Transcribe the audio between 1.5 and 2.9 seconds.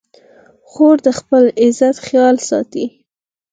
عزت خیال ساتي.